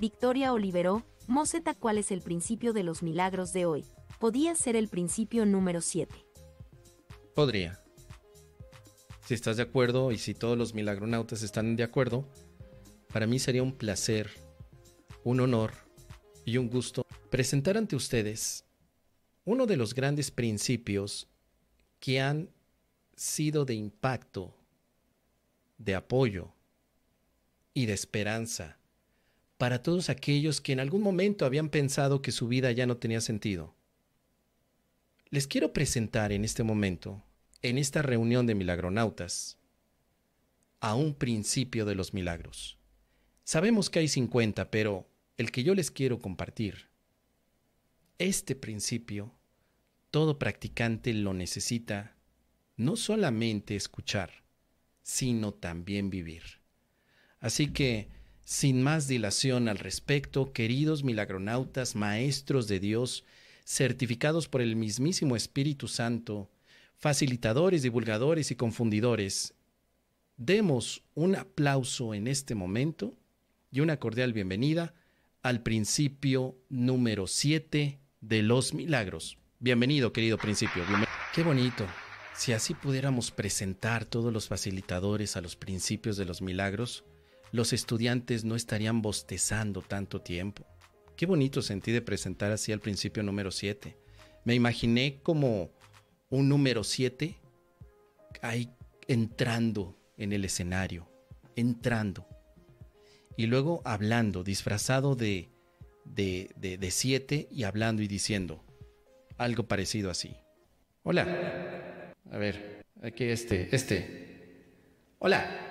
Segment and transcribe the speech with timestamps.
[0.00, 3.84] Victoria Oliveró, Moseta, ¿cuál es el principio de los milagros de hoy?
[4.20, 6.14] Podía ser el principio número 7.
[7.34, 7.82] Podría.
[9.26, 12.28] Si estás de acuerdo y si todos los milagronautas están de acuerdo,
[13.12, 14.30] para mí sería un placer,
[15.24, 15.72] un honor
[16.44, 18.64] y un gusto presentar ante ustedes
[19.44, 21.26] uno de los grandes principios
[21.98, 22.50] que han
[23.16, 24.54] sido de impacto,
[25.76, 26.52] de apoyo
[27.74, 28.78] y de esperanza
[29.58, 33.20] para todos aquellos que en algún momento habían pensado que su vida ya no tenía
[33.20, 33.74] sentido.
[35.30, 37.22] Les quiero presentar en este momento,
[37.60, 39.58] en esta reunión de milagronautas,
[40.80, 42.78] a un principio de los milagros.
[43.44, 46.88] Sabemos que hay 50, pero el que yo les quiero compartir,
[48.18, 49.34] este principio,
[50.10, 52.16] todo practicante lo necesita
[52.76, 54.44] no solamente escuchar,
[55.02, 56.42] sino también vivir.
[57.40, 58.08] Así que,
[58.48, 63.26] sin más dilación al respecto, queridos milagronautas, maestros de Dios,
[63.66, 66.48] certificados por el mismísimo Espíritu Santo,
[66.96, 69.52] facilitadores, divulgadores y confundidores,
[70.38, 73.14] demos un aplauso en este momento
[73.70, 74.94] y una cordial bienvenida
[75.42, 79.36] al principio número 7 de los milagros.
[79.58, 80.84] Bienvenido, querido principio.
[81.34, 81.84] Qué bonito.
[82.34, 87.04] Si así pudiéramos presentar todos los facilitadores a los principios de los milagros,
[87.52, 90.66] los estudiantes no estarían bostezando tanto tiempo.
[91.16, 93.96] Qué bonito sentí de presentar así al principio número 7.
[94.44, 95.70] Me imaginé como
[96.30, 97.36] un número 7
[98.42, 98.70] ahí
[99.08, 101.10] entrando en el escenario,
[101.56, 102.26] entrando.
[103.36, 105.48] Y luego hablando, disfrazado de
[106.14, 108.64] de, de, siete y hablando y diciendo
[109.36, 110.36] algo parecido así.
[111.02, 112.12] Hola.
[112.30, 114.66] A ver, aquí este, este.
[115.18, 115.67] Hola.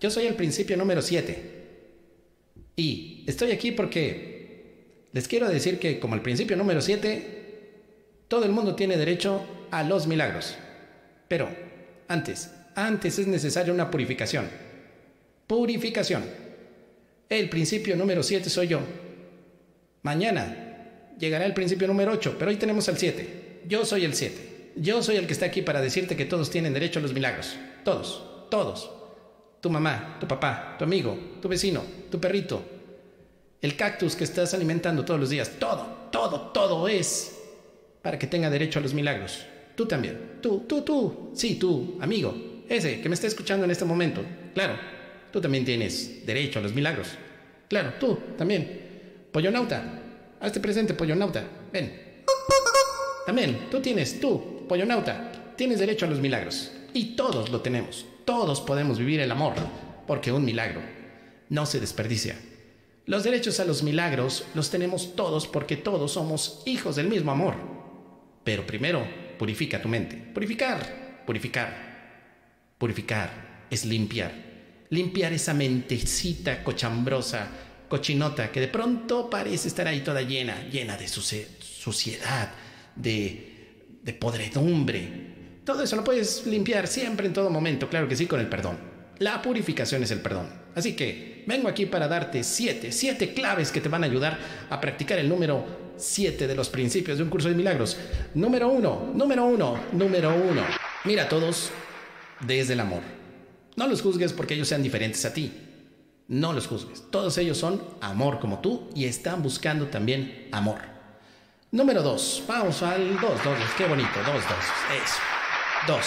[0.00, 1.56] Yo soy el principio número 7.
[2.76, 7.36] Y estoy aquí porque les quiero decir que como el principio número 7,
[8.28, 10.56] todo el mundo tiene derecho a los milagros.
[11.28, 11.48] Pero
[12.08, 14.48] antes, antes es necesaria una purificación.
[15.46, 16.24] Purificación.
[17.28, 18.80] El principio número 7 soy yo.
[20.02, 23.62] Mañana llegará el principio número 8, pero hoy tenemos el 7.
[23.66, 24.72] Yo soy el 7.
[24.76, 27.56] Yo soy el que está aquí para decirte que todos tienen derecho a los milagros.
[27.82, 28.95] Todos, todos.
[29.60, 32.62] Tu mamá, tu papá, tu amigo, tu vecino, tu perrito,
[33.60, 37.36] el cactus que estás alimentando todos los días, todo, todo, todo es
[38.02, 39.44] para que tenga derecho a los milagros.
[39.74, 43.84] Tú también, tú, tú, tú, sí, tú, amigo, ese que me está escuchando en este
[43.84, 44.22] momento,
[44.54, 44.74] claro,
[45.32, 47.08] tú también tienes derecho a los milagros.
[47.68, 48.84] Claro, tú también.
[49.32, 49.82] Pollonauta,
[50.40, 52.22] hazte presente, pollonauta, ven.
[53.26, 56.70] También, tú tienes, tú, pollonauta, tienes derecho a los milagros.
[56.94, 58.06] Y todos lo tenemos.
[58.26, 59.54] Todos podemos vivir el amor,
[60.04, 60.82] porque un milagro
[61.48, 62.36] no se desperdicia.
[63.04, 67.54] Los derechos a los milagros los tenemos todos porque todos somos hijos del mismo amor.
[68.42, 69.06] Pero primero,
[69.38, 70.16] purifica tu mente.
[70.16, 71.72] Purificar, purificar.
[72.78, 74.32] Purificar es limpiar.
[74.90, 77.48] Limpiar esa mentecita cochambrosa,
[77.88, 82.52] cochinota, que de pronto parece estar ahí toda llena, llena de suciedad,
[82.96, 85.35] de, de podredumbre.
[85.66, 88.78] Todo eso lo puedes limpiar siempre, en todo momento, claro que sí, con el perdón.
[89.18, 90.48] La purificación es el perdón.
[90.76, 94.38] Así que vengo aquí para darte siete, siete claves que te van a ayudar
[94.70, 95.66] a practicar el número
[95.96, 97.96] siete de los principios de un curso de milagros.
[98.34, 100.62] Número uno, número uno, número uno.
[101.02, 101.70] Mira a todos
[102.46, 103.02] desde el amor.
[103.74, 105.52] No los juzgues porque ellos sean diferentes a ti.
[106.28, 107.10] No los juzgues.
[107.10, 110.78] Todos ellos son amor como tú y están buscando también amor.
[111.72, 112.44] Número dos.
[112.46, 113.58] Vamos al dos, dos.
[113.76, 114.16] Qué bonito.
[114.24, 114.64] Dos, dos.
[115.02, 115.35] Eso.
[115.86, 116.04] Dos.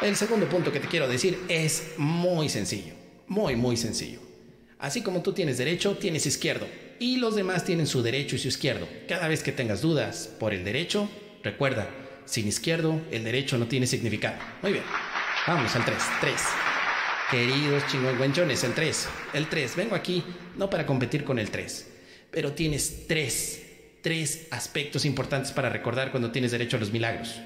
[0.00, 2.94] El segundo punto que te quiero decir es muy sencillo,
[3.26, 4.20] muy, muy sencillo.
[4.78, 6.68] Así como tú tienes derecho, tienes izquierdo.
[7.00, 8.86] Y los demás tienen su derecho y su izquierdo.
[9.08, 11.10] Cada vez que tengas dudas por el derecho,
[11.42, 11.88] recuerda,
[12.26, 14.36] sin izquierdo, el derecho no tiene significado.
[14.62, 14.84] Muy bien.
[15.48, 15.98] Vamos al 3.
[16.20, 16.34] 3.
[17.32, 19.08] Queridos chingüengüenchones, el 3.
[19.32, 19.74] El 3.
[19.74, 20.22] Vengo aquí
[20.56, 21.90] no para competir con el 3.
[22.30, 23.62] Pero tienes tres,
[24.00, 27.40] tres aspectos importantes para recordar cuando tienes derecho a los milagros.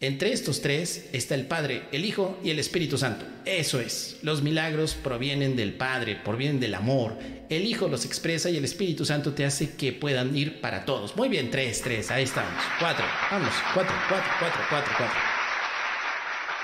[0.00, 3.24] Entre estos tres está el Padre, el Hijo y el Espíritu Santo.
[3.44, 7.16] Eso es, los milagros provienen del Padre, provienen del amor.
[7.48, 11.16] El Hijo los expresa y el Espíritu Santo te hace que puedan ir para todos.
[11.16, 12.60] Muy bien, tres, tres, ahí estamos.
[12.80, 15.20] Cuatro, vamos, cuatro, cuatro, cuatro, cuatro, cuatro.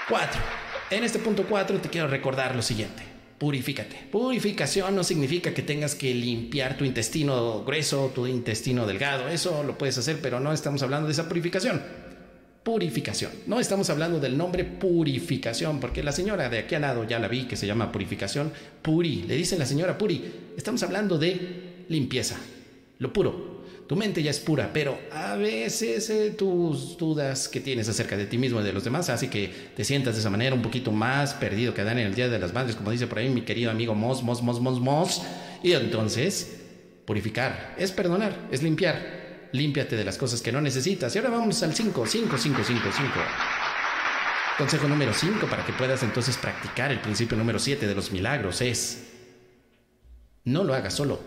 [0.08, 0.40] Cuatro.
[0.90, 3.04] En este punto cuatro te quiero recordar lo siguiente.
[3.38, 4.08] Purifícate.
[4.10, 9.28] Purificación no significa que tengas que limpiar tu intestino grueso, tu intestino delgado.
[9.28, 11.99] Eso lo puedes hacer, pero no estamos hablando de esa purificación
[12.70, 13.32] purificación.
[13.48, 17.26] No estamos hablando del nombre purificación, porque la señora de aquí al lado ya la
[17.26, 18.52] vi que se llama purificación.
[18.80, 20.22] Puri, le dicen la señora Puri.
[20.56, 22.36] Estamos hablando de limpieza,
[23.00, 23.64] lo puro.
[23.88, 28.26] Tu mente ya es pura, pero a veces eh, tus dudas que tienes acerca de
[28.26, 30.92] ti mismo y de los demás hace que te sientas de esa manera un poquito
[30.92, 33.42] más perdido que dan en el Día de las Madres, como dice por ahí mi
[33.42, 35.22] querido amigo Mos, Mos, Mos, Mos, Mos.
[35.64, 36.60] Y entonces,
[37.04, 39.19] purificar es perdonar, es limpiar
[39.52, 41.14] límpiate de las cosas que no necesitas.
[41.14, 43.12] Y ahora vamos al 5, 5, 5, 5, 5.
[44.58, 48.60] Consejo número 5 para que puedas entonces practicar el principio número 7 de los milagros
[48.60, 49.06] es,
[50.44, 51.18] no lo hagas solo.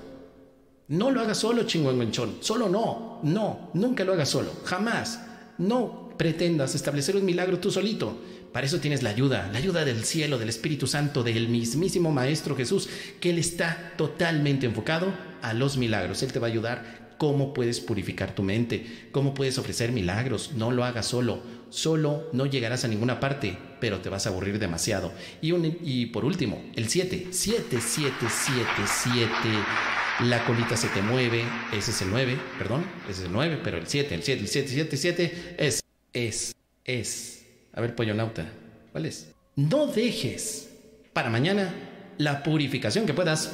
[0.88, 2.38] No lo hagas solo, chingüengüenchón.
[2.42, 5.22] Solo no, no, nunca lo hagas solo, jamás.
[5.58, 8.22] No pretendas establecer un milagro tú solito.
[8.52, 12.56] Para eso tienes la ayuda, la ayuda del cielo, del Espíritu Santo, del mismísimo Maestro
[12.56, 12.88] Jesús,
[13.20, 15.12] que Él está totalmente enfocado
[15.42, 16.22] a los milagros.
[16.22, 20.52] Él te va a ayudar cómo puedes purificar tu mente, cómo puedes ofrecer milagros.
[20.58, 21.42] No lo hagas solo.
[21.70, 25.14] Solo no llegarás a ninguna parte, pero te vas a aburrir demasiado.
[25.42, 25.54] Y,
[25.86, 27.28] y por último, el 7.
[27.32, 29.30] 7, 7, 7, 7.
[30.26, 31.46] La colita se te mueve.
[31.72, 32.84] Ese es el 9, perdón.
[33.10, 35.82] Ese es el 9, pero el 7, el 7, el 7, 7, 7 es,
[36.12, 37.46] es, es.
[37.72, 38.52] A ver, pollo nauta,
[38.92, 39.32] ¿cuál es?
[39.56, 40.72] No dejes
[41.14, 41.74] para mañana
[42.18, 43.54] la purificación que puedas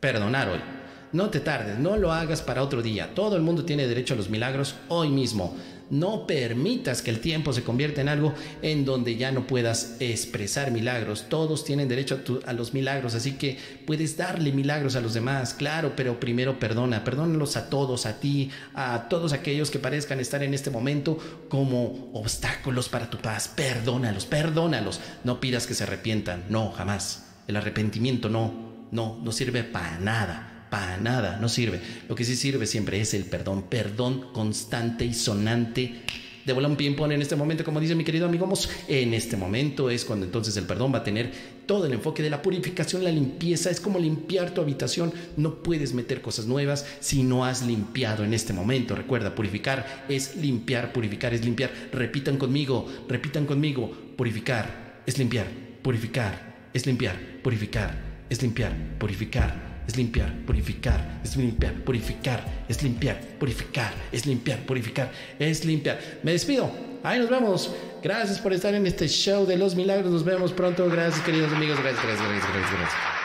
[0.00, 0.77] perdonar hoy.
[1.10, 3.14] No te tardes, no lo hagas para otro día.
[3.14, 5.56] Todo el mundo tiene derecho a los milagros hoy mismo.
[5.88, 10.70] No permitas que el tiempo se convierta en algo en donde ya no puedas expresar
[10.70, 11.30] milagros.
[11.30, 13.56] Todos tienen derecho a, los milagros, así que
[13.86, 17.04] puedes darle milagros a los demás, claro, pero primero perdona.
[17.04, 21.18] Perdónalos a todos, a ti, a todos aquellos que parezcan estar en este momento
[21.48, 23.48] como obstáculos para tu paz.
[23.48, 25.00] Perdónalos, perdónalos.
[25.24, 27.28] No pidas que se arrepientan, no, jamás.
[27.46, 31.80] El arrepentimiento no, no, no sirve para nada para nada, no sirve.
[32.08, 36.02] Lo que sí sirve siempre es el perdón, perdón constante y sonante.
[36.48, 39.36] De un pie pone en este momento, como dice mi querido amigo Mos, en este
[39.36, 41.30] momento es cuando entonces el perdón va a tener
[41.66, 45.92] todo el enfoque de la purificación, la limpieza, es como limpiar tu habitación, no puedes
[45.92, 48.94] meter cosas nuevas si no has limpiado en este momento.
[48.94, 51.70] Recuerda, purificar es limpiar, purificar es limpiar.
[51.92, 55.48] Repitan conmigo, repitan conmigo, purificar es limpiar,
[55.82, 57.94] purificar es limpiar, purificar
[58.30, 65.10] es limpiar, purificar es limpiar, purificar, es limpiar, purificar, es limpiar, purificar, es limpiar, purificar,
[65.38, 65.98] es limpiar.
[66.22, 66.70] Me despido.
[67.02, 67.74] Ahí nos vemos.
[68.02, 70.12] Gracias por estar en este show de los milagros.
[70.12, 70.88] Nos vemos pronto.
[70.90, 71.80] Gracias, queridos amigos.
[71.80, 72.78] Gracias, gracias, gracias, gracias.
[72.78, 73.17] gracias.